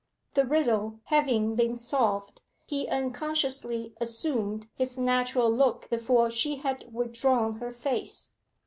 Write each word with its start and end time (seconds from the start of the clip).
The 0.33 0.45
riddle 0.45 0.99
having 1.03 1.53
been 1.55 1.75
solved, 1.75 2.41
he 2.65 2.87
unconsciously 2.87 3.93
assumed 4.01 4.65
his 4.73 4.97
natural 4.97 5.51
look 5.51 5.87
before 5.91 6.31
she 6.31 6.55
had 6.55 6.91
withdrawn 6.91 7.57
her 7.57 7.71
face. 7.71 8.31